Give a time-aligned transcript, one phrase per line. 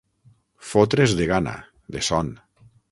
[0.69, 1.55] Fotre's de gana,
[1.97, 2.35] de son.